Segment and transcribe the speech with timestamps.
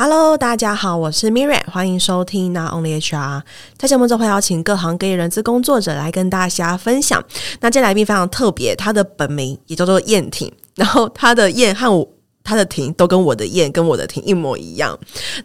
[0.00, 3.42] Hello，大家好，我是 Miriam，欢迎收听 Not Only HR。
[3.76, 7.20] 在节目中会邀请各行各业人资工作者来跟大家分享。
[7.58, 12.08] 那这来宾非常特别，他的本名也叫做燕婷，然后他的燕和我
[12.44, 14.96] 他的婷都跟我的燕跟我的婷一模一样。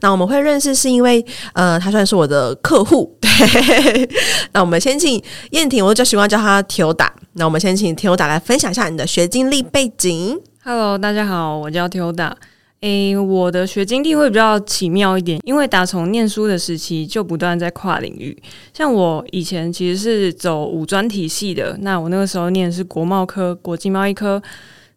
[0.02, 3.12] 那我们会认识是因为，呃，他算是我的客户。
[3.20, 4.08] 对，
[4.52, 7.10] 那我们先请燕婷，我就习惯叫他 Tilda。
[7.34, 10.40] 那我们先请 Tilda 来分享一下你的学经历背景。
[10.64, 12.34] Hello，大家好，我叫 Tilda。
[12.84, 18.38] 诶，我的学经历会比较奇妙一点，因为打从念书的时期就不断在跨领域。
[18.74, 24.44] 像我以前其实是走五专体系的，那我那个时候念的是国贸科、国际贸易科。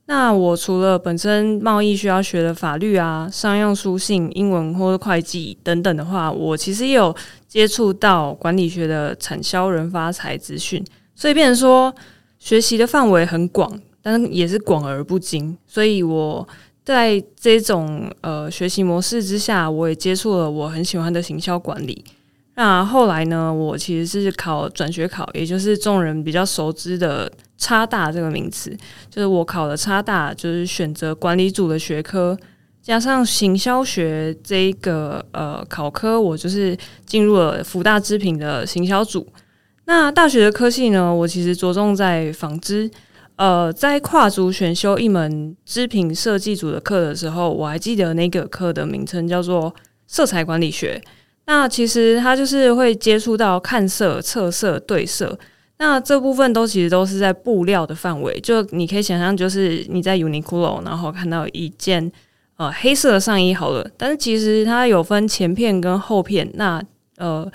[0.06, 7.14] 那我除了本身贸易需要学的法律啊、商用书信、英文或者会计等等的话，我其实也有
[7.46, 11.94] 接触到管理学的产销人发财资讯，所以变成说
[12.40, 15.56] 学习的范围很广，但是也是广而不精。
[15.68, 16.48] 所以我。
[16.86, 22.04] 在这种呃学习模式之下，我也接触了我很喜欢的行销管理。
[22.54, 28.70] 那后来呢，我其实是考转学考，也就是众人比较熟知的差大这个名词，
[29.10, 32.38] 就是我考了差大，就是选择管理组的学科，
[32.80, 39.26] 加上行销学这一个呃考科，我就是进入了福大织品的行销组。
[39.86, 42.88] 那大学的科系呢，我其实着重在纺织。
[43.36, 49.74] 呃，在跨组选修一门织品设计组的课的时候，我还记得那个课的名称叫做
[50.06, 51.00] 色彩管理学。
[51.44, 55.38] 那其实它就是会接触到看色、测色、对色。
[55.78, 58.40] 那这部分都其实都是在布料的范围。
[58.40, 62.10] 就你可以想象，就是你在 Uniqlo 然后看到一件
[62.56, 66.50] 呃黑色的上衣好了，但是其实它有分前片跟后片。
[66.54, 66.82] 那
[67.18, 67.46] 呃，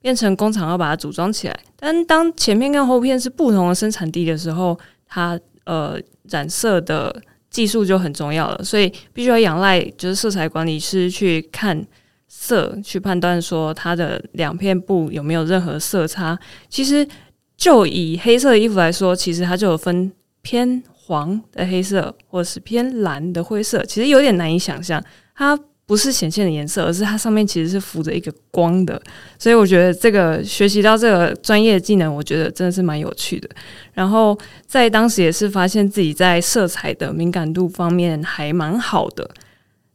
[0.00, 1.60] 变成工厂要把它组装起来。
[1.76, 4.76] 但当前片跟后片是不同的生产地的时候，
[5.10, 5.98] 它呃
[6.30, 7.14] 染色的
[7.50, 11.84] 技术就很重要了，所以必须要仰赖就是色彩管理师去看
[12.28, 16.38] 色，去判断说它的两片布有没有任何色差。
[16.68, 17.06] 其实
[17.56, 20.12] 就以黑色的衣服来说，其实它就有分
[20.42, 25.04] 偏黄的黑色，或是偏蓝的灰色，其实有点难以想象
[25.34, 25.58] 它。
[25.90, 29.02] 不是显现的颜色，而是它上面其实是浮着一个光的，
[29.40, 33.50] 所以我觉得这个学习到这个专业技能，我觉得真的是蛮有趣的。
[33.92, 39.28] 然后在当时也是发现自己在色彩的敏感度方面还蛮好的。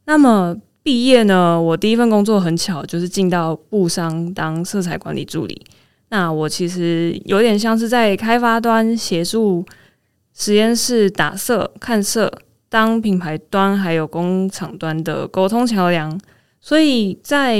[0.04, 5.64] 那么毕业呢，我第一份工作很巧，就是进到布商当色彩管理助理。
[6.10, 9.64] 那我其实有点像是在开发端协助
[10.36, 12.30] 实验室打色、看色。
[12.68, 16.18] 当品牌端还有工厂端的沟通桥梁，
[16.60, 17.58] 所以在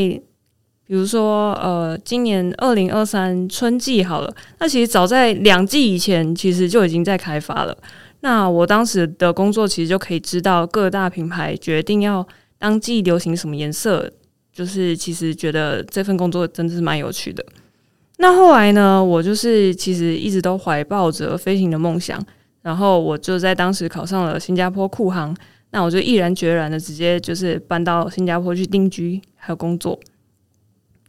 [0.86, 7.76] 比如说呃，今年二零二三春季好了，那其实早在两季以前，其实就已经在开发了。
[8.20, 12.26] 那我当时的工作其实就可以知道各大品牌决定要
[12.58, 14.10] 当季流行什么颜色，
[14.52, 17.44] 就是其实觉得这份工作真的是蛮有趣的。
[18.18, 22.20] 那后来呢，我就是其实一直都怀抱着飞行的梦想。
[22.66, 25.32] 然后我就在当时考上了新加坡库航，
[25.70, 29.96] 那我就毅然决然的直接就是搬到新加坡去定居还有工作。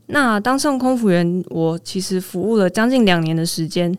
[0.06, 3.92] 那当上空服员，我其实服务了将近两年的时间。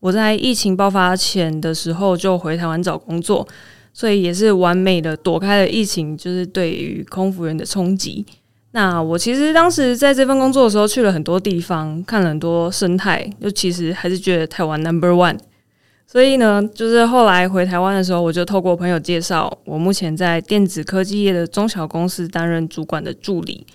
[0.00, 3.46] 我在疫情爆发前的时候就回台湾找工作，
[3.92, 8.26] 所以也是完美的躲开了疫情，就是对于空服员的冲击。
[8.72, 15.38] 那我其实当时在这份工作的时候去了很多地方，看了很多生态，就其实还是觉得台湾 Number One。
[16.16, 23.66] 所以呢，就是后来回台湾的时候，我就透过朋友介绍，我目前在电子科技业的中小公司担任主管的助理。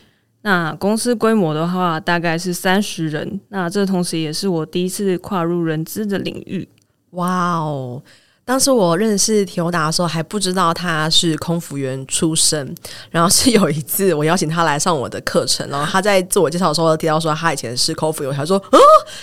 [0.41, 3.39] 那公司规模的话，大概是三十人。
[3.49, 6.67] 那这同时也是我第一次跨入人资的领域。
[7.11, 8.01] 哇哦！
[8.51, 12.75] 当时我认识铁欧达的时候，还不知道他是空服员出身。
[13.09, 18.33] 然后是有一次，我邀请他来上我的课程，然后他在自我介绍的时候提到说，他以前是空服员。
[18.35, 18.79] 他说：“哦，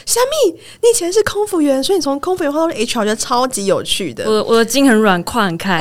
[0.06, 5.78] 虾米，你以前是空服员，所以你从空服员换到 HR，我觉得超级有趣的。”我我的筋很软，胯很开，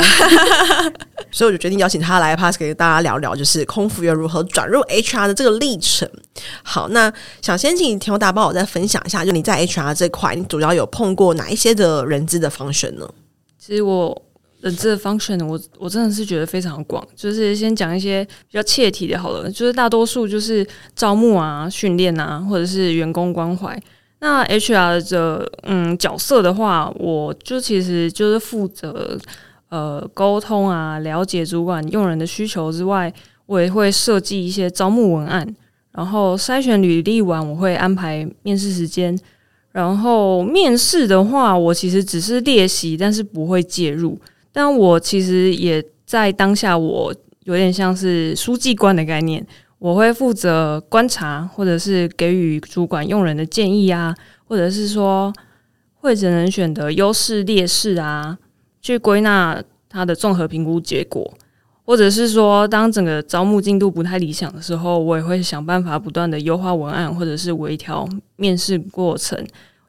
[1.31, 6.05] 所以我就决定邀请他来 Podcast 给大家聊聊，就是空服员如何转入 HR 的这个历程。
[6.63, 7.09] 好，那
[7.41, 13.07] 想先请田欧达帮我再分享一下，就你在 HR 这块，你主要有碰过哪一些的人资的 function 呢？
[13.67, 14.15] 其实我
[14.61, 17.05] 的这个 function，我我真的是觉得非常广。
[17.17, 20.65] 就是先讲一些比较切题的，好了，就是大多数就是
[20.95, 23.77] 招募啊、训练啊，或者是员工关怀。
[24.19, 29.19] 那 HR 的嗯角色的话，我就其实就是负责
[29.67, 33.13] 呃沟通啊，了解主管用人的需求之外，
[33.47, 35.45] 我也会设计一些招募文案，
[35.91, 39.19] 然后筛选履历完，我会安排面试时间。
[39.77, 44.19] 然后面试的话，我其实只是列席，但是不会介入。
[44.51, 47.13] 但我其实也在当下，我
[47.43, 49.45] 有点像是书记官的概念。
[49.77, 54.15] 我会负责观察，或者是给予主管用人的建议啊，
[54.47, 55.31] 或者是说
[55.93, 58.35] 会诊人选的优势劣势啊，
[58.81, 61.31] 去归纳他的综合评估结果，
[61.87, 69.43] 或者是说当整个招募进度不太理想的时候，我也会想办法不断的优化文案，或者是微调面试过程，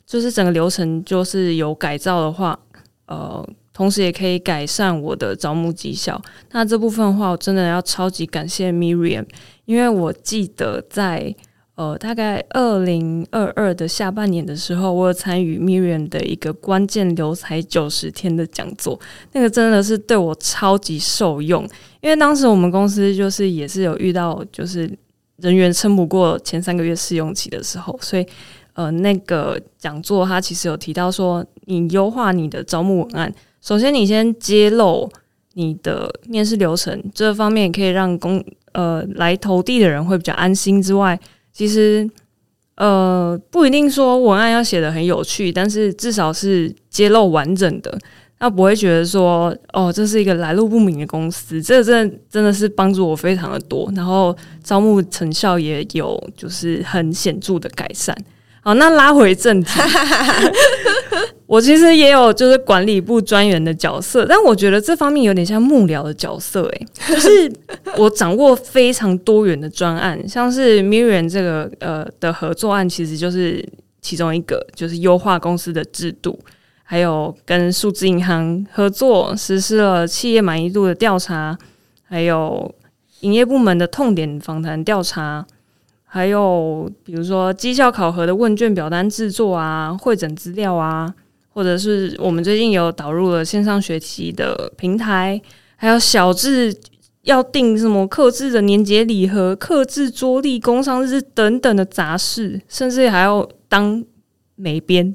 [0.06, 2.58] 就是整个流程就是有改造的话，
[3.06, 3.46] 呃。
[3.74, 6.20] 同时也可以改善我的招募绩效。
[6.50, 9.24] 那这部分的话，我真的要超级感谢 Miriam，
[9.66, 11.32] 因为我记得在
[11.78, 18.98] 呃大概二零二二的下半年的时候，我有参与 Miriam 的一个关键留才九十天的讲座，
[19.32, 21.62] 那个真的是对我超级受用。
[22.00, 24.90] 因为当时我们公司就是也是有遇到就是
[25.36, 28.26] 人员撑不过前三个月试用期的时候，所以
[28.72, 33.32] 呃那个讲座它其实有提到说，你优化你的招募文案。
[33.60, 35.08] 首先，你先揭露
[35.54, 40.82] 你的面试流程，这方面也可以让公呃来投递的人会比较安心。
[40.82, 41.18] 之外，
[41.58, 42.08] 其实
[42.76, 47.98] 呃不一定说文案要写的很有趣，但是至少是揭露完整的，
[48.38, 51.60] 那不会觉得说哦这是一个来路不明的公司。
[51.60, 58.16] 这个真的真的是帮助我非常的多，然后招募成效也有就是很显著的改善。
[58.60, 59.70] 好，那拉回正题。
[61.46, 67.50] 我其实也有就是管理部专员的角色，但我觉得这方面有点像幕僚的角色，诶，就是
[67.96, 73.66] 我掌握非常多元的专案，像是 Miriam 这个呃的合作案，其实就是
[74.02, 76.38] 其中一个，就是优化公司的制度，
[76.82, 81.56] 还有跟数字银行合作实施了企业满意度的调查，
[82.06, 82.74] 还有
[83.20, 85.46] 营业部门的痛点访谈调查。
[86.10, 91.14] 还有比如说绩效考核的问卷表单制作啊，会诊资料啊，
[91.50, 95.38] 或者是我们最近有导入了线上学习的平台，
[95.76, 96.74] 还有小至
[97.24, 104.02] 要订什么刻制的年节礼盒、刻制桌历、工商日等等的杂事，甚至还要当
[104.54, 105.14] 美编、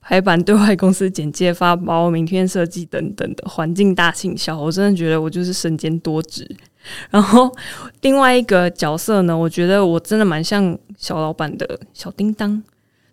[0.00, 6.48] 排版、对外公司简介发包、名片设计等等的环境大行销，我真的觉得我就是身兼多职。
[7.10, 7.54] 然后
[8.02, 12.62] 另外一个角色呢，我觉得我真的蛮像小老板的小叮当，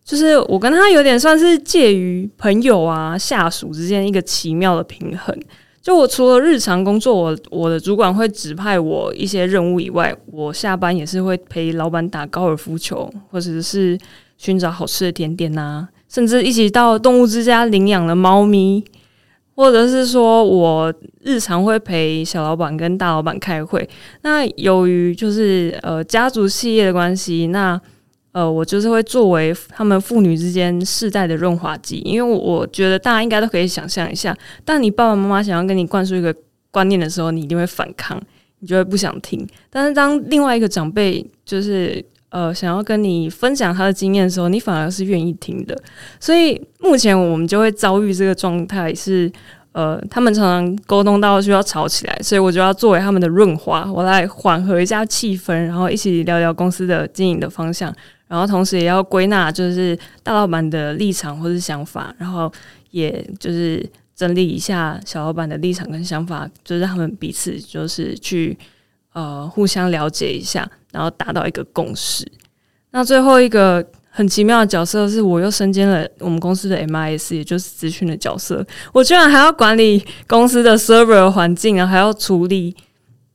[0.03, 5.37] 就是我跟他有点算是介于朋友啊、下属之间一个奇妙的平衡。
[5.81, 13.97] 就我除了日常工作，我我的主管会指派我一些任务以外，我下班也是会陪老板打高尔夫球，或者是
[14.37, 18.83] 寻找好吃的甜点啊，甚至一起到动物之家领养了猫咪。
[19.57, 20.93] 或者是说，我
[21.23, 23.89] 日常会陪小老板跟大老板开会。
[24.21, 27.81] 那由于就是呃家族企业的关系，那
[28.33, 31.97] 呃我就是会作为他们父女之间世代的润滑剂。
[32.05, 36.31] 因为我觉得大家应该都可以想象一下，当你爸爸妈妈想要跟你灌输一个
[36.69, 38.21] 观念的时候，你一定会反抗，
[38.59, 39.43] 你就会不想听。
[39.71, 45.77] 但是当另外一个长辈就是呃想要跟你分享他的经验的时候，你反而是愿意听的。
[46.19, 49.31] 所以目前我们就会遭遇这个状态是。
[49.73, 57.93] 呃，他们常常沟通到需要吵起来，所以我就要作为他们的润滑，我来缓和一下气氛，然后一起聊聊公司的经营的方向，
[58.27, 62.51] 然后同时也要归纳就是大老板的立场或是想法，然后
[62.89, 68.57] 也就是整理一下小老板的立场跟想法，就是让他们彼此就是去
[69.13, 72.25] 呃互相了解一下，然后达到一个共识。
[72.91, 73.85] 那最后一个。
[74.09, 78.65] 很奇妙的角色是，我又身兼了我们公司的 MIS，也就是资讯的角色。
[78.91, 82.75] 我居然还要管理公司的 server 环境啊，还要处理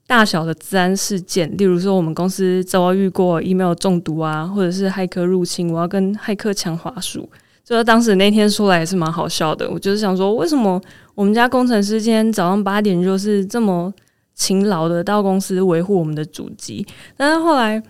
[0.08, 7.30] 大小的治安事件，例如说我们公司遭遇过 email 中毒啊，或者是骇客入侵，我要跟骇客抢滑鼠。
[7.62, 9.70] 就是当时那天说来也是蛮好笑的。
[9.70, 10.82] 我就是想说，为什么
[11.14, 13.94] 我们家工程师今天早上八点就是这么
[14.34, 16.86] 勤劳的到公司维护我们的主机？
[17.16, 17.82] 但是后来。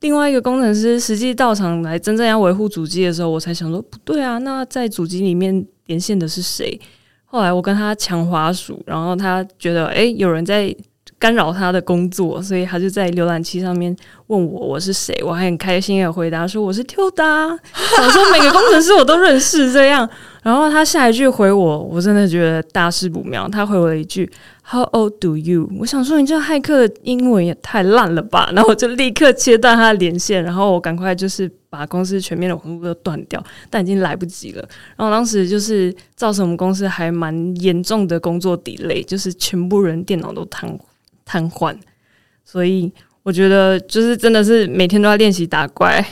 [0.00, 6.78] 另外一个工程师实际到场来真正要维护主机的时候，我才想说不对啊，那在主机里面连线的是谁？
[7.24, 10.76] 后来我跟他抢滑鼠，然后他觉得诶有人在
[11.24, 17.58] 干扰他的工作，所以他就在浏览器上面问我我是谁，我还很开心的回答说我是 Tilda，
[17.96, 20.06] 想说每个工程师我都认识这样。
[20.42, 23.48] 然后他下一句回我，我真的觉得大事不妙。
[23.48, 24.30] 他回我了一句
[24.62, 28.50] “How old do you？” 我想说，你这骇客的英文也太烂了吧！
[28.52, 34.62] 然后我就立刻切断他的连线，然后我赶快就是把公司全面的网络都断掉，但已经来不及了。
[34.94, 40.78] 然后当时就是造成我们公司还蛮严重的工作 delay，就是全部人电脑都瘫痪
[41.24, 41.76] 瘫痪。
[42.44, 46.04] 所以我觉得就是真的是每天都在练习打怪。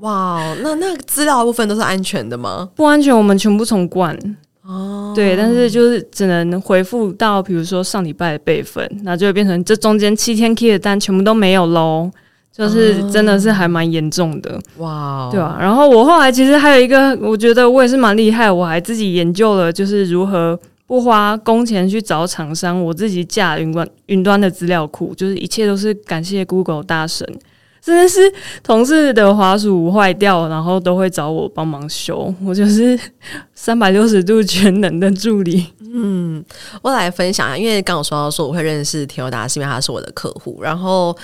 [0.00, 2.68] 哇，那那资料部分都是安全的吗？
[2.74, 4.16] 不安全，我们全部重灌。
[4.64, 12.10] 哦，对，但是就是只能回复到比如说上礼拜的备份，那就会变成这中间七天 key 的单全部都没有喽，
[12.52, 14.58] 就是真的是还蛮严重的。
[14.78, 15.56] 哇，对啊。
[15.60, 27.26] 然后我后来其实还有一个，我觉得我也是蛮厉害，我还自己研究了，就是如何不花工钱去找厂商，我自己架云端云端的资料库，就是一切都是感谢 Google 大神。
[27.80, 28.20] 真的是
[28.62, 32.32] 同事的滑鼠坏掉，然后都会找我帮忙修。
[32.44, 32.96] 我就是
[33.56, 35.66] 三百六十度全能的助理。
[35.80, 36.44] 嗯，
[36.80, 40.60] 我来分享一下，因为刚刚说到说我会认识田友达，是因为他是我的客户。
[40.62, 41.16] 然后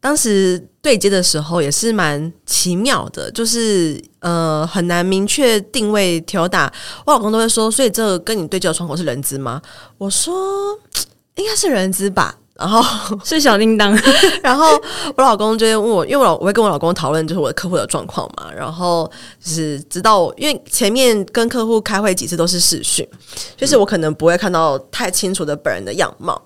[0.00, 6.72] 当时对接的时候也是蛮奇妙的，就是呃很难明确定位调打。
[7.04, 9.60] 我老公都会说，所以这个跟你对接的窗口是人资吗？
[9.98, 10.78] 我说
[11.36, 12.36] 应该是人资吧。
[12.54, 12.82] 然后
[13.24, 13.98] 是小叮当，
[14.44, 14.78] 然后
[15.16, 19.10] 我老公就会问我，因为我老我会跟我老公讨论就是我的客户的状况嘛，然后
[19.42, 23.08] 就是直到因为前面跟客户开会几次都是视讯，
[23.56, 26.38] 就是我可能不会看到太清楚的本人的样貌，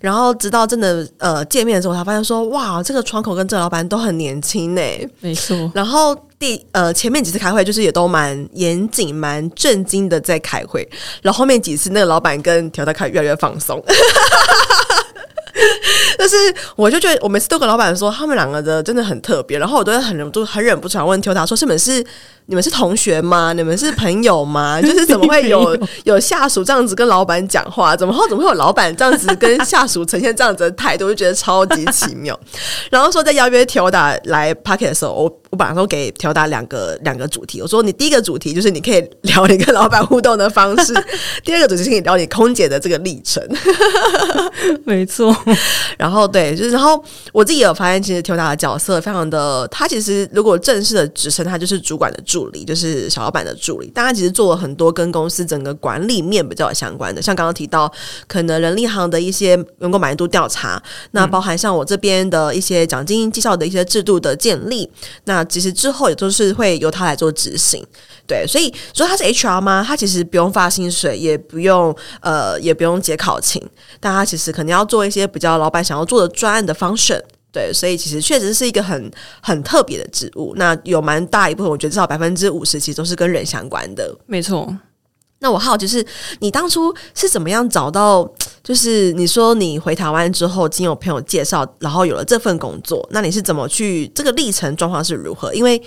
[0.00, 4.82] 然后直到真的呃见面的时候，才发现说哇，这个窗口跟这个老板都很年轻呢，
[5.20, 5.70] 没错。
[5.74, 10.88] 然后第呃前面几次开会就是也都蛮严谨、蛮震惊的在开会，
[11.22, 13.82] 然后后面几次那个老板跟调他开越来越放松。
[16.18, 16.36] 但是
[16.76, 22.04] 我就觉得，我每次都跟老板说，他们两个的真的很特别，然后我都会很忍不住、很忍不住想问 Tilda 说，是不是？
[22.46, 23.52] 你们是同学吗？
[23.52, 24.80] 你们是朋友吗？
[24.82, 27.94] 就是怎么会有有下属这样子跟老板讲话？
[27.94, 31.04] 怎么会怎么会有老板这样子跟下属呈现这样子的态度？
[31.04, 32.38] 我就觉得超级奇妙。
[32.90, 37.62] 然后说在邀约 Q 达来 Pocket 的时候，我我本来说给调达两个两个主题。
[37.62, 40.92] 我说你第一个主题就是你可以聊你跟老板互动的方式，
[41.44, 43.40] 第二个主题是可以聊你空姐的这个历程。
[44.84, 45.36] 没错。
[45.96, 47.00] 然后对，就是然后
[47.32, 52.40] 我自己有发现，其实调达的角色非常的，他其实如果正式的职称，他就是主管的助。
[52.40, 57.92] 助理就是小老板的助理，大家其实做了很多跟公司整个管理面比较相关的，像刚刚提到
[58.26, 59.48] 可能人力行的一些
[59.80, 64.90] 员工满意度调查，那包含像我这边的一些奖金绩效的一些制度的建立，
[65.24, 67.84] 那其实之后也都是会由他来做执行。
[68.26, 69.84] 对，所以说他是 HR 吗？
[69.86, 73.60] 他其实不用发薪水，也不用呃，也不用结考勤，
[73.98, 77.20] 但他其实可能要做一些比较老板想要做的专案的 function。
[77.52, 80.52] 对，所以其实确实是一个很很特别的职务。
[80.56, 84.16] 那有蛮大一部分，我觉得至少百分之五十其实都是跟人相关的。
[84.26, 84.72] 没错。
[85.40, 86.06] 那我好奇是，
[86.40, 88.30] 你当初是怎么样找到？
[88.62, 93.06] 就是你说你回台湾之后，经有朋友介绍，然后有了这份工作。
[93.10, 95.52] 那你是怎么去这个历程状况是如何？
[95.54, 95.82] 因为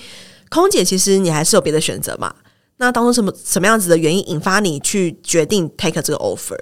[0.49, 2.33] 空姐其实你还是有别的选择嘛。
[2.77, 6.59] 那当初什么什么样子的原因引发你去决定 take 这个 offer？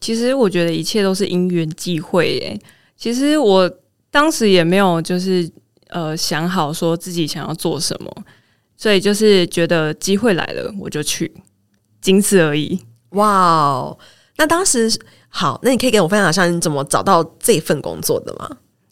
[0.00, 2.60] 其实我觉得一切都是因缘际会耶。
[2.96, 3.68] 其实我
[4.12, 5.50] 当时也没有就是
[5.88, 8.24] 呃想好说自己想要做什么，
[8.78, 11.30] 所以就是觉得机会来了我就去，
[12.00, 12.80] 仅此而已。
[13.10, 13.98] 哇哦！
[14.38, 14.90] 那当时
[15.28, 18.48] 好，那你可以给我分享一下你怎么找到这份工作的吗？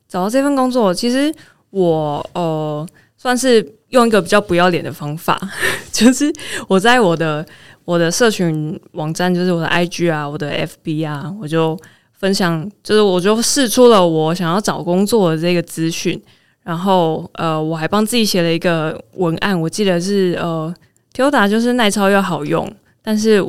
[0.06, 1.32] 找到这份工作，其实
[1.70, 5.40] 我呃算是用一个比较不要脸的方法，
[5.90, 6.30] 就是
[6.68, 7.46] 我在我的
[7.84, 10.50] 我的社群网站，就是我的 IG 啊，我的
[10.84, 11.78] FB 啊，我就。
[12.18, 16.18] 分享就是，我就试出了我想要找工作的这个资讯，
[16.66, 20.74] 然后呃，我还帮自己写了一个文案，我记得是呃
[21.14, 22.68] ，Tilda 就是耐操又好用，
[23.04, 23.40] 但是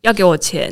[0.00, 0.68] 要给我钱，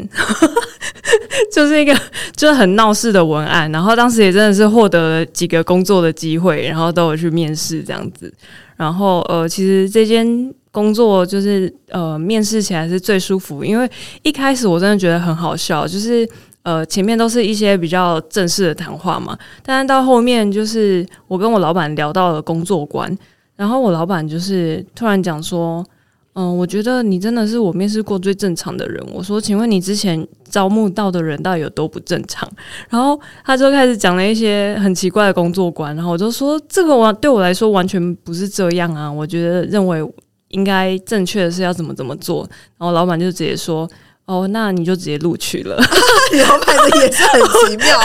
[1.55, 1.97] 就是一个
[2.35, 3.71] 就是很闹事的文案。
[3.71, 8.35] 然后当时也真的是获得了几个工作的机会，然后都有去面试这样子。
[8.77, 13.89] 然后呃，其实这间工作就是呃，面试起来是最舒服，因为
[14.25, 16.29] 一开始我真的觉得很好笑，就是。
[16.67, 23.17] 呃，前面都是一些比较正式的谈话嘛，但是到后面就是我跟我老板聊到了工作观，
[23.55, 25.87] 然后我老板就是突然讲说，
[26.33, 29.01] 嗯、我觉得你真的是我面试过最正常的人。
[29.15, 32.51] 我说，请问你之前招募到的人到底有多不正常？
[32.91, 40.05] 然后他就开始讲了一些很奇怪的工作观，然后我就说，这个完对我来说完全不是这样啊，我觉得认为
[40.49, 42.41] 应该正确的是要怎么怎么做。
[42.77, 43.89] 然后老板就直接说。
[44.27, 45.77] 哦，那你就直接录取了。
[46.33, 47.41] 你老板的也是很
[47.71, 47.99] 奇妙，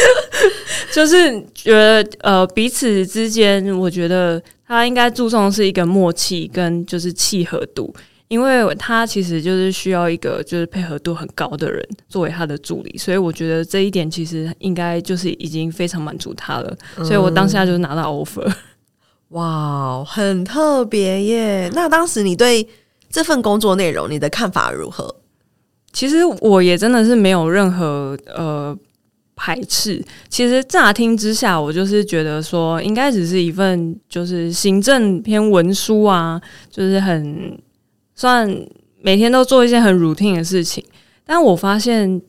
[0.92, 7.94] 就是觉得呃彼此之间，我觉得他应该注重的是一个默契跟就是契合度，
[8.28, 18.50] 因为他其实就是需要一个就是配合度很高的人作为他的助理，所以我觉得这一点其实应该就是已经非常满足他了，嗯、所以我当下就拿到 offer。
[19.30, 21.70] 哇，很特别耶！
[21.74, 22.66] 那当时你对
[23.10, 25.14] 这份工作内容，你的看法如何？
[25.92, 28.76] 其实我也真的是没有任何呃
[29.34, 30.04] 排斥。
[30.28, 37.58] 其实乍听之下，我就是觉得说，应该只是一份就是行政偏文书啊，就是很
[38.14, 38.48] 算
[39.00, 40.84] 每天都做一些很 routine 的事情，
[41.24, 42.20] 但我发现，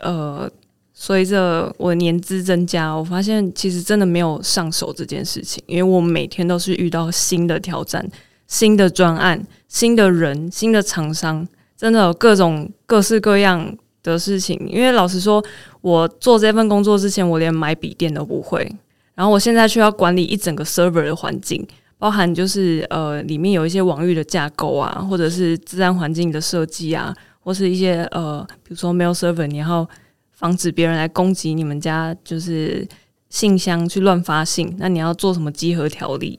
[0.00, 0.50] 呃，
[0.92, 8.04] 随着我年资增加，我发现其实真的没有上手这件事情，因为我每天都是遇到新的挑战、
[8.46, 11.46] 新的专案、新的人、新的厂商，
[11.76, 14.58] 真的有各种各式各样的事情。
[14.68, 15.44] 因为老实说，
[15.80, 18.70] 我做这份工作之前，我连买笔电都不会。
[19.14, 21.64] 然后我现在需要管理一整个 server 的环境，
[21.98, 29.88] 包含就是呃里面有一些网域的架构啊，或者是资安环境的设计啊，或是一些呃比如说 mail server，你要
[30.32, 32.86] 防止别人来攻击你们家就是
[33.30, 36.38] 信箱去乱发信，那你要做什么集合条例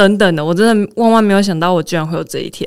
[0.00, 2.66] 等等的，我真的万万没有想到我居然会有这一天。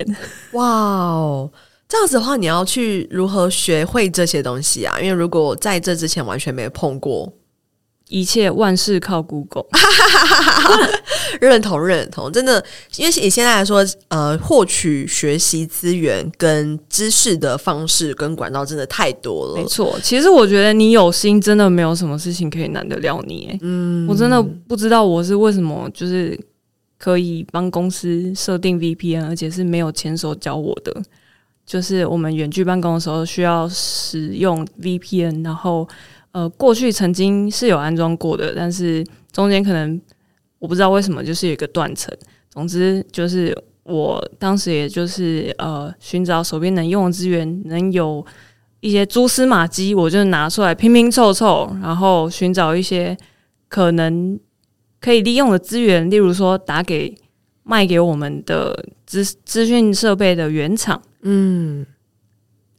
[0.52, 1.50] 哇哦，
[1.90, 5.00] 这样子的话，你要去如何学会这些东西啊？
[5.00, 7.34] 因为如果在这之前完全没有碰过。
[8.10, 9.66] 一切万事靠 Google，
[11.42, 12.63] 认同认同，真的，
[12.98, 19.56] 因为以现在来说，呃，获取学习资源跟知识的方式跟管道真的太多了。
[19.56, 23.58] 没错，其实我觉得你有心，真的没有什么事情可以难得了你。
[23.62, 26.40] 嗯，我真的不知道我是为什么，就是
[27.04, 31.04] 可以帮公司设定 VPN，而且是没有牵手教我的。
[31.66, 35.88] 就是我们远距办公的时候需要使用 VPN，然后。
[36.36, 40.02] 呃，过去曾经是有安装过的，但是中间可能
[40.58, 42.12] 我不知道为什么就是有一个断层。
[42.50, 48.26] 总之就是我当时也就是呃寻找手边能用的资源，能有
[48.80, 53.16] 一些蛛丝马迹，我就拿出来拼拼凑凑，然后寻找一些
[53.68, 54.40] 可能
[55.04, 57.14] 可以利用的资源，例如说打给
[57.64, 61.86] 卖给我们的资资讯设备的原厂，嗯。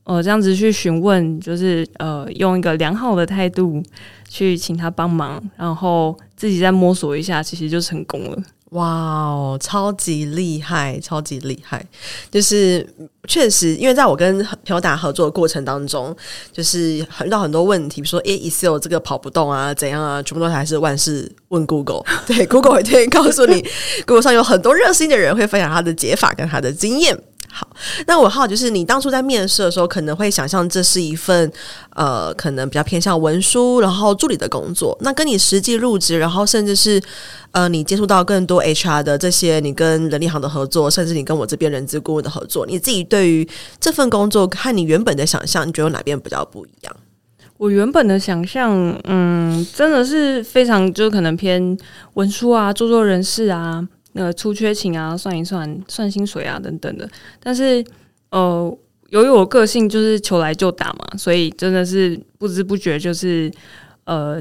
[0.06, 3.82] 呃，这样子去询问，就是呃，用一个良好的态度
[4.28, 8.42] 去请他帮忙，然后自己再摸索一下，其实就成功了。
[8.74, 11.84] 哇哦，超级厉害，超级厉害！
[12.28, 12.84] 就是
[13.28, 16.14] 确实，因为在我跟朋友打合作的过程当中，
[16.52, 22.02] 就是遇到很多问题，比如说，诶，Excel 这个跑不动啊，怎样啊，全部都还是万事问 Google。
[22.26, 23.64] 对，Google 会特意 告诉你
[24.06, 27.16] ，Google 上有很多热心的人会分享他的解法跟他的经验。
[27.56, 27.68] 好，
[28.08, 31.48] 那我好就是你当初在面试的时候，可能会想象这是一份
[31.90, 34.98] 呃，可能比较偏向文书，然后助理的工作。
[35.02, 37.00] 那跟你实际入职，然后甚至是
[37.52, 46.96] 呃，你接触到更多 HR 的这些，你跟人力行的合作，甚至你跟我这边人资顾问的合作，你自己对于这份工作和你原本的想象，你觉得哪边比较不一样？
[47.56, 48.72] 我原本的想象，
[49.04, 51.78] 嗯，真的是非常就是可能偏
[52.14, 53.86] 文书啊，做做人事啊。
[54.14, 57.08] 那个出缺勤啊，算一算，算薪水啊，等等的。
[57.40, 57.84] 但是，
[58.30, 58.78] 呃，
[59.10, 63.52] 由于我个性就是求来就打嘛，所以真的是不知不觉就是
[64.04, 64.40] 呃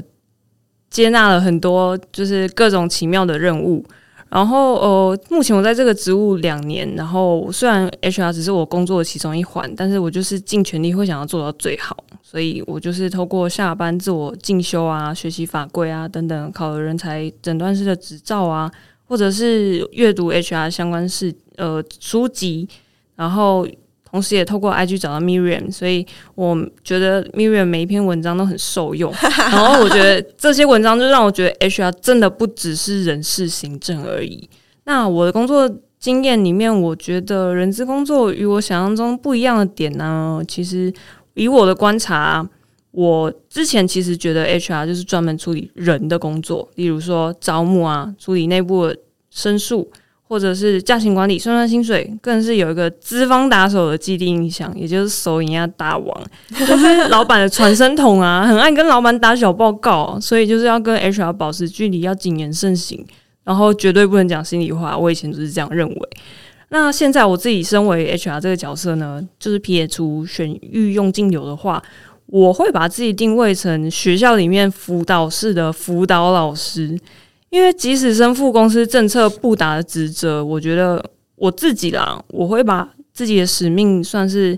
[0.90, 3.84] 接纳了很多就是各种奇妙的任务。
[4.30, 11.96] 然后，呃，目前我在这个职务两年，然后虽然 HR 只是我工作的其中一环，但是我就是尽全力会想要做到最好。
[12.20, 18.68] 所以我就是透过下班自我进修啊，学习法规啊等等，考了人才诊断师的执照啊。
[19.06, 22.68] 或者是阅读 HR 相关事呃书籍，
[23.16, 23.66] 然后
[24.08, 29.12] 同时也透过 IG 找到 Miriam，所以我觉得 Miriam 每一篇文章都很受用。
[29.36, 34.48] 然后我觉得这些文章就让我觉得 HR 真的不只是人事行政而已。
[34.84, 40.92] 那我的工作经验里面，我觉得人资工作与我想象中不一样的点呢，其实
[41.34, 42.46] 以我的观察，
[42.96, 48.96] 我之前其实觉得 HR 就是专门处理人的工作，例如说招募啊，处理内部的
[49.30, 49.90] 申诉，
[50.28, 56.24] 或者是假期管理、算算薪水，更是有一个资方打手的既定印象，也就是手淫啊大王，
[56.56, 63.04] 就是老板的传声筒啊， 很爱跟老板打小报告，所以就是要跟 HR 保持距离，要谨言慎行，
[63.42, 64.96] 然后绝对不能讲心里话。
[64.96, 66.08] 我以前就是这样认为。
[66.68, 71.82] 那现在我自己身为 HR 这个角色呢，就是撇除选育用进流的话。
[72.26, 76.98] 我会把自己定位成学校里面辅导室的辅导老师，
[77.50, 81.04] 因为即使身负公司政策不达的职责，我觉得
[81.36, 84.56] 我自己啦，我会把自己的使命算是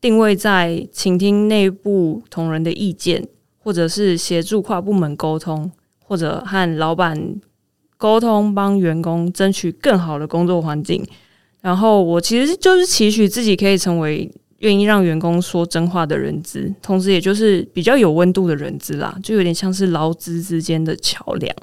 [0.00, 3.26] 定位在倾听内部同仁的意见，
[3.58, 5.70] 或者是协助跨部门沟通，
[6.04, 7.34] 或者和老板
[7.98, 11.04] 沟通，帮员工争取更好的工作环境。
[11.60, 14.30] 然后我其实就是期许自己可以成为。
[14.60, 21.54] 愿意让员工说真话的人资，同时也就是比较有温度的人资啦，就有点像是劳资之间的桥梁。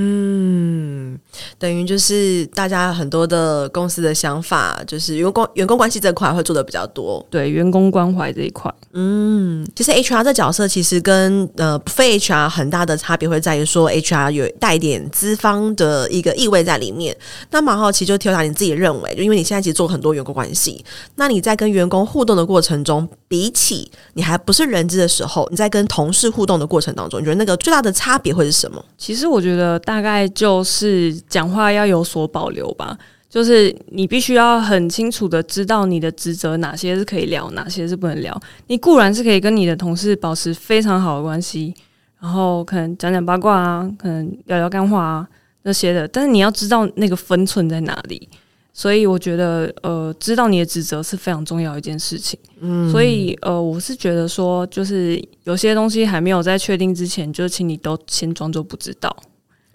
[0.00, 1.18] 嗯，
[1.58, 8.72] 等于就是大家很多的公司的想法，就是员工员工关系这块会做的比较多，对员工关怀这一块。
[8.92, 17.16] 嗯，其实 HR 这角色其实跟呃非 HR 很大的差别会在于说，HR 有带一点资方的一个意味在里面。
[17.50, 20.84] 那蛮好奇，就 Tilda 你自己认为，就因为你现在其实做很多员工关系，
[21.16, 28.80] 那你在跟员工互动的过程中，比起你还不是人资的时候，你在跟同事互动的过程当中，你觉得那个最大的差别会是什么？
[28.96, 29.76] 其实我觉得。
[29.88, 32.94] 大概就是讲话要有所保留吧，
[33.26, 38.38] 就是你必须要很清楚的知道你的职责，哪些是可以聊，哪些是不能聊。
[38.66, 41.74] 你固然是可以跟你的同事保持非常好的关系，
[42.20, 45.28] 然后可能讲讲八卦啊，可能聊聊干话啊
[45.62, 48.28] 那些的，但是你要知道那个分寸在哪里。
[48.74, 52.38] 所以我觉得，呃，知道你的职责是非常重要一件事情。
[52.60, 59.16] 嗯，所以呃，我是觉得说，就是有些东西还没有在确定之前，就请你都先装作不知道。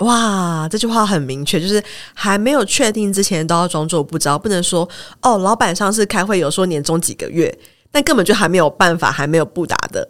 [0.04, 4.88] 哇，这句话很明确，就是还没有确定之前都要装作不知道，不能说
[5.22, 7.54] 哦，老板上次开会有说年终几个月，
[7.92, 10.08] 但根本就还没有办法，还没有不打的。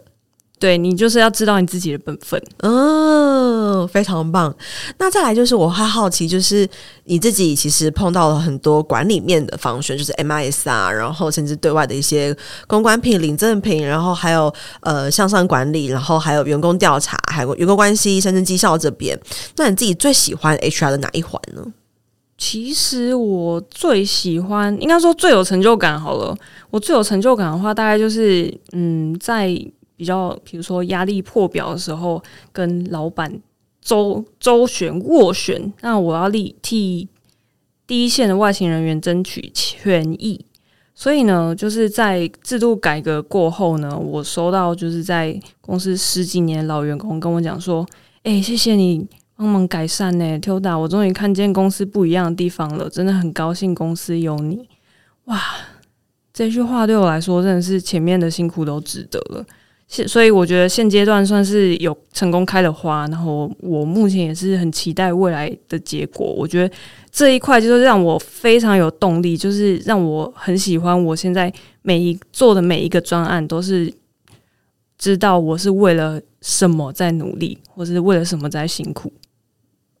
[0.56, 4.54] 对，你就是要知道你自己的本分，嗯，非常棒。
[4.98, 6.66] 那再来就是我还好奇，就是
[7.04, 12.34] 你自己其实碰到了很多管理面的方式，就是 MIS 啊，然后甚至对外的一些
[12.66, 19.18] 公关品、领赠品，然后还有呃向上管理，然后还有员工调查，还有员工关系、甚至绩效这边。
[19.56, 21.62] 那你自己最喜欢 HR 的哪一环呢？
[22.38, 26.34] 其实我最喜欢，应该说最有成就感好了。
[26.70, 29.54] 我最有成就感的话，大概就是嗯，在。
[29.96, 33.40] 比较，比如说压力破表的时候，跟老板
[33.80, 37.08] 周周旋斡旋，那我要立替
[37.86, 40.44] 第一线的外勤人员争取权益。
[40.96, 47.84] 所以呢，就是在制度改革过后呢，我收到就是在公司十几年老员工跟我讲说
[48.22, 49.04] ：“哎、欸，谢谢你
[49.36, 54.68] 帮忙改善呢，Tilda，我终于看见公司不一样的地方了，真的很高兴公司有你。”
[55.26, 55.40] 哇，
[56.32, 59.44] 这句话对我来说真的是前面的辛苦都值得了。
[59.86, 66.26] 所以我觉得现阶段算是有成功开了花，然后我目前也是很期待未来的结果。
[66.26, 66.74] 我觉得
[67.12, 73.92] 这一块就是让我非常有动力，就是让我很喜欢我现在每一做的每一个专案，都是
[74.98, 79.12] 知道我是为了什么在努力，或是为了什么在辛苦。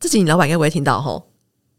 [0.00, 1.28] 自己你老板应该不会听到吼。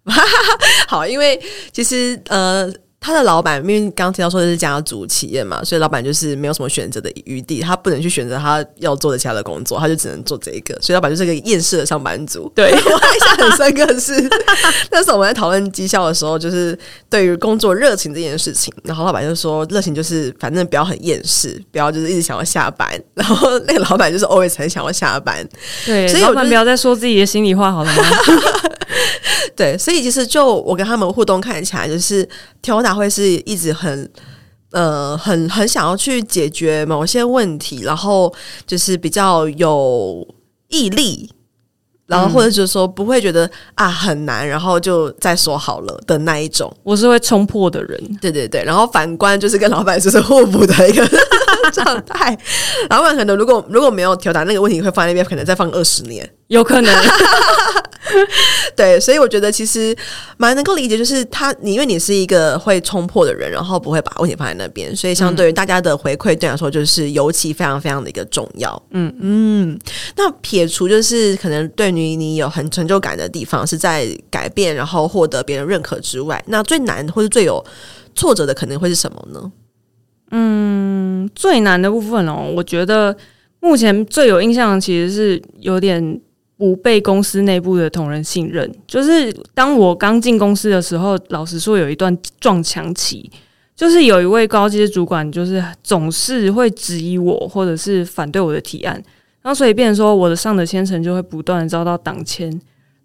[0.88, 1.38] 好，因为
[1.74, 2.72] 其实呃。
[3.06, 12.52] 他的老板，因为刚刚提到说的是家族企业嘛，所以老板就是没有什么选择的余地，他不能去选择他要做的其他的工作，他就只能做这一个，所以老板就是个厌世的上班族。
[12.56, 14.30] 对， 我印象很深刻是，
[14.90, 16.76] 那时候我们在讨论绩效的时候，就是
[17.08, 25.48] 对于工作热情这件事情，然后老板就说，热情就是反正不要很厌世，不要就是一直想要下班，然后那个老板就是 always 很想要下班。
[25.86, 28.04] 对，所以老板不要再说自己的心里话好了吗？
[29.56, 32.28] 对，所以其实就我跟他们互动看起来，就是
[32.62, 34.10] Tilda 会是一直很
[34.72, 38.34] 呃很很想要去解决某些问题，然后
[38.66, 40.28] 就是比较有
[40.70, 41.30] 毅力，
[42.08, 46.72] 然后或者就是说不会觉得啊很难，然后就再说好了的那一种。
[46.84, 48.64] 我是会冲破的人，对对对。
[48.64, 51.08] 然后反观就是跟老板就是互补的一个
[51.72, 52.38] 状态。
[52.90, 56.94] 老板可能如果如果没有 Tilda 那个问题，会放在那边，可能再放二十年，有可能。
[58.76, 59.96] 对，所以我觉得其实
[60.38, 68.80] 蛮能够理解，就是他，你因为你是一个会冲破的人，然后不会把问题放在那边，所以相对于大家的回馈，对来说就是尤其非常非常的一个重要。
[68.92, 69.80] 嗯嗯，
[70.16, 77.64] 那撇除就是可能对于你有很成就感的地方是在改变，然后获得别人认可之外，那最难或者最有
[78.14, 79.52] 挫折的可能会是什么呢？
[80.36, 83.16] 嗯，最难的部分哦，我觉得
[83.60, 86.20] 目前最有印象的其实是有点。
[86.58, 93.30] 不被公司内部的同仁信任，就是当我刚进公司的时候，老实说有一段撞墙期，
[93.76, 98.94] 就是有一位高阶主管，就是总是会质疑我，或者是反对我的提案，
[99.42, 102.50] 然后所以变成说我的上的签呈就会不断的遭到挡签，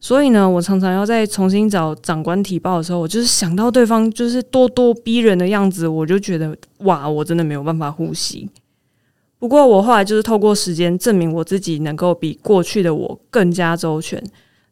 [0.00, 8.48] 所以呢，我常常要再重新找长官提报的时候，我就是想到对方就是咄咄逼人的样子，我就觉得哇，我真的没有办法呼吸。
[9.38, 14.22] 不过我后来就是透过时间证明我自己能够比过去的我更加周全。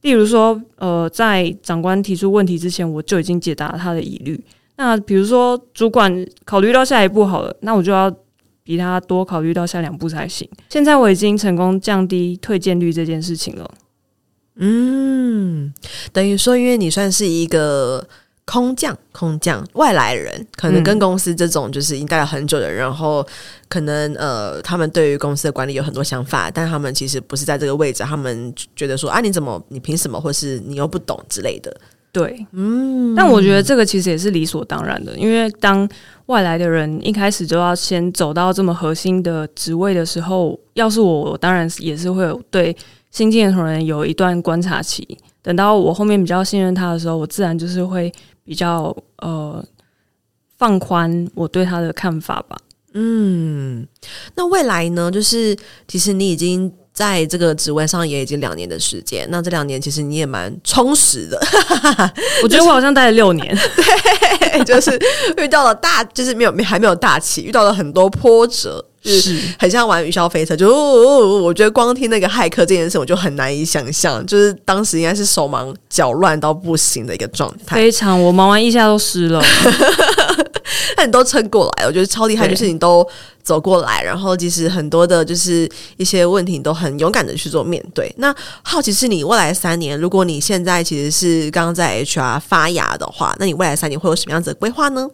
[0.02, 4.40] 例如说，呃，在长官提出问题之前，我就已经解答了他的疑虑。
[4.76, 8.14] 那比如说，主管考虑到下一步好了，那我就要
[8.62, 10.48] 比他多考虑到下两步才行。
[10.68, 13.68] 现在我已经成功降低退件率这件事情了。
[14.58, 15.72] 嗯，
[16.12, 18.06] 等于说，因为你算是一个。
[18.50, 23.22] 空降，空降外来人，可能跟公司这种就是已经待了很久的人，嗯、然后
[23.68, 31.70] 可能呃，他们对于公司的管理有很多想法，但他们其实不是在这个位置，他们觉得说啊，你怎么，你凭什么，或是你又不懂之类的。
[32.10, 35.86] 对，嗯，但我觉得这个其实也是理所当然的，因为当
[36.24, 42.74] 外来的人一开始就要先走到这么核心的职位的时候，要是我，我当然也是会有对
[43.10, 48.12] 新进的同仁有一段观察期，等到我后面比较信任他的时候，我自然就是会。
[48.48, 49.62] 比较呃
[50.56, 52.56] 放宽我对他的看法吧。
[52.94, 53.86] 嗯，
[54.36, 55.10] 那未来呢？
[55.10, 55.54] 就是
[55.86, 61.38] 其实你已经在这个职位上也已经两年的时间，那这两年其实你也蛮充实的。
[62.42, 64.98] 我觉得我好像待了六年， 对，就是
[65.36, 68.82] 遇到了大，就是没有没还没有大起，遇到了很多波折。
[69.04, 77.76] 是很像玩云霄飞车，就、哦、我觉得光听那个骇客这件事，我就很难以想象，就是当时应该是手忙脚乱到不行的一个状态。
[77.76, 79.42] 非常，我忙完一下都湿了，
[80.96, 83.06] 那你都撑过来，我觉得超厉害，就是你都
[83.42, 88.12] 走过来，然后其实很多的，就是一些问题你都很勇敢的去做面对。
[88.18, 95.08] 那好奇是你未来三年，如果你现在其实是刚刚在 HR 发芽的话，那你未来三年会有什么样子的规划呢？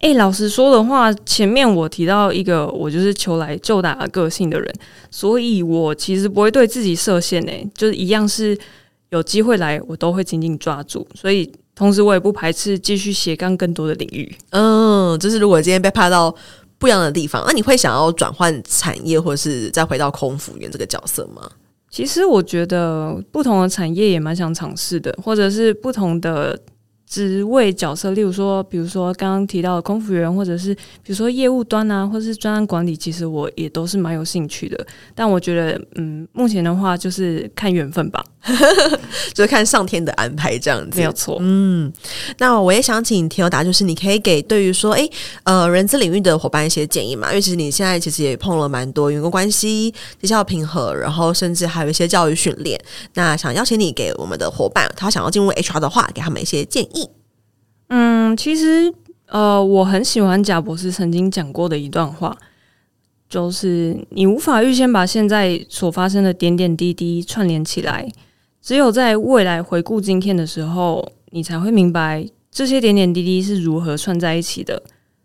[0.00, 4.74] 诶、欸，老实说的话，前面我提到一个，我就是求来就打个性的人，
[5.10, 8.58] 所以我其实不会对自己设限诶，就是一样是
[9.10, 11.06] 有机会来，我都会紧紧抓住。
[11.14, 14.34] 所以同时我也不排斥继续斜杠更多的领域。
[14.50, 16.34] 嗯，就是如果今天被派到
[16.78, 21.46] 不一样的地方，那你会想要转换产业，或是再回到空服员这个角色吗？
[21.90, 26.58] 其实我觉得不同的产业也蛮想尝试的，或者是不同的。
[27.10, 34.86] 职位角色，例如说，比如说刚刚提到的空服员，或者是比如说业务端啊，或者是专案管理，其实我也都是蛮有兴趣的。
[35.12, 38.24] 但我觉得，嗯，目前的话就是看缘分吧，
[39.34, 41.38] 就是看上天的安排这样子，没有错。
[41.40, 41.92] 嗯，
[42.38, 45.10] 那我也想请田友达就是你可以给对于说，诶，
[45.42, 47.26] 呃，人资领域的伙伴一些建议嘛？
[47.30, 52.80] 因为其实你现在其实也碰了蛮多员工关系、绩效平和，然后甚至还有一些教育训练。
[53.14, 56.99] 那想邀请你给我们的伙伴，他想要进入 HR 的话，给他们一些建议。
[57.90, 58.92] 嗯，其实
[59.26, 62.36] 呃，我很喜欢贾博士曾经讲过的一段话，
[63.28, 68.08] 就是你无法预先把现在所发生的点点滴滴串联起来，
[68.62, 74.82] 只有在未来回顾今天的时候，你才会明白这些点点滴滴是如何串在一起的。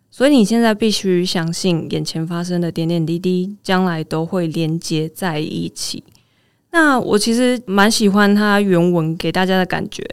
[0.09, 6.03] 所以你现在必须相信，眼前发生的点点滴滴，将来都会连接在一起。
[6.71, 10.03] 那我其实蛮喜欢他原文给大家的感觉，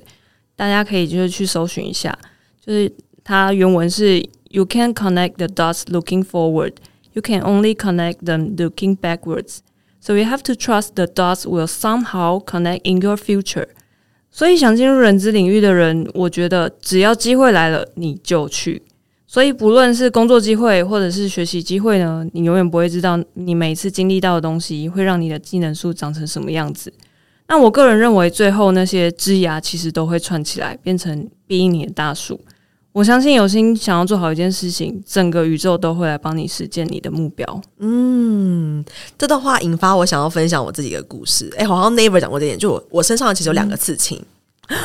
[0.55, 2.19] 大家可以就是去搜寻一下。
[2.65, 2.93] 就是
[3.25, 4.19] 它原文是
[4.51, 6.75] You can connect the dots looking forward,
[7.13, 9.59] you can only connect them looking backwards.
[10.01, 13.69] So you have to trust the dots will somehow connect in your future.
[14.31, 18.83] 所以想进入人资领域的人，我觉得只要机会来了，你就去。
[19.27, 26.93] 所以不论是工作机会或者是学习机会呢，你永远不会知道你每次经历到的东西会让你的技能树长成什么样子。
[27.49, 32.41] 那我个人认为，最后那些枝芽其实都会串起来，变成第一年的大树。
[32.93, 37.63] 我相信有心想要做好一件事情，整个宇宙都会来帮你实现你的目标。
[37.79, 38.83] 嗯，
[39.19, 41.53] 这段话引发我想要分享我自己的故事。
[41.59, 44.19] 哎，好像 Never 讲过这点，就我我身上其实有两个刺青，
[44.69, 44.79] 嗯、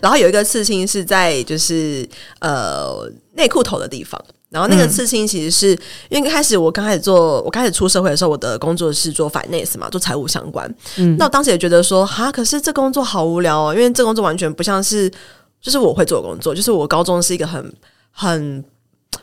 [0.00, 2.08] 然后有一个刺青是在就是
[2.40, 4.18] 呃内裤头的地方，
[4.56, 10.74] 然后那个刺青其实是、嗯、因为一开始我刚开始做，我开始出社会的时候，我的工作是做 finance 嘛，做财务相关。
[10.96, 15.12] 嗯，那我当时也觉得说，哈，可是这工作好无聊哦，因为这工作完全不像是。
[15.58, 17.74] 就是我会做工作，就是我高中是一个很
[18.12, 18.64] 很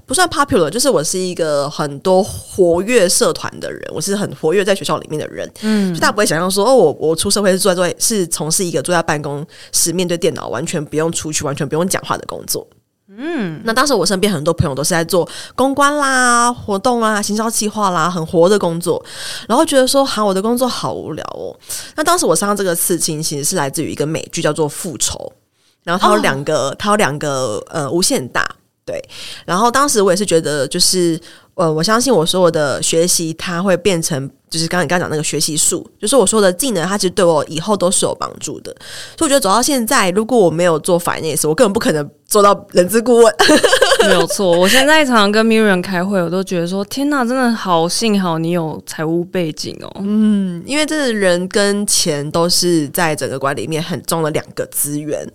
[0.05, 12.67] 不算 popular，就是我是一个很多活跃社团的人，我是很活跃在学校里面的人，嗯，就大家不会想象说哦，我我出社会是坐在坐是从事一个坐在办公室面对电脑，完全不用出去，完全不用讲话的工作，
[13.17, 19.03] 嗯，那当时我身边很多朋友都是在做公关啦、活动啦、行销计划啦，很活的工作，
[19.47, 21.55] 然后觉得说，哈，我的工作好无聊哦。
[21.95, 25.17] 那当时我身上这个刺青其实是来自于一个美剧，叫做《复仇》。
[25.83, 26.75] 然后它有两个，oh.
[26.79, 28.47] 它有两个呃无限大，
[28.85, 29.03] 对。
[29.45, 31.19] 然后当时我也是觉得，就是
[31.55, 34.29] 呃，我相信我所有的学习，它会变成。
[34.49, 38.71] 就是刚刚你刚刚讲那个学习术，就是我说的技能，它其实对我以后都是有帮助的。
[39.17, 43.35] 所以我觉得走到现在，如果我没有做 finance，我根本不可能做到人资顾问。
[44.05, 49.89] 没有错，我现在常常跟 Miriam 开会，我都觉得说：天哪，真的好幸好你有财务背景哦。
[50.01, 55.25] 嗯，因为这个人跟钱都是在整个管理里面很重的两个资源。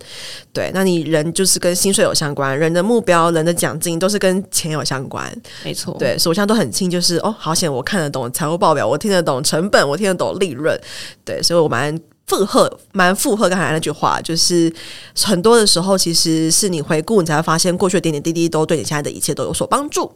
[0.53, 5.25] 对，那你人就是跟薪水有相关，人的目标、人的奖金都是跟钱有相关。
[5.63, 8.99] 没错，对，所以我现在都很清，就是哦，好险，我看得懂财务报表，我。
[8.99, 10.77] 听得懂成本，我听得懂利润，
[11.23, 11.97] 对，所以我蛮
[12.29, 14.71] 附和，蛮附和刚才那句话，就是
[15.19, 20.11] 很多的时候，其实是你回顾，你才会发现过去的点点滴滴都对你现在的一切都有所帮助。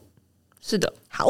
[0.65, 1.28] 是的，好，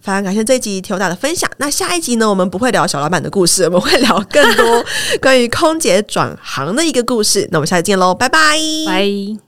[0.00, 1.50] 非常感谢这一集 Tilda 的分享。
[1.56, 4.84] 那下一集呢，我们不会聊小老板的故事，我们会聊更多
[5.20, 7.48] 关于空姐转行的一个故事。
[7.50, 9.47] 那我们下次见喽，拜拜，拜。